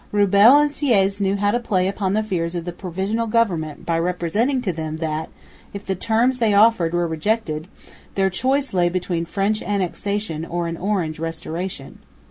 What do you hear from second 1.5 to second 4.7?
to play upon the fears of the Provisional Government by representing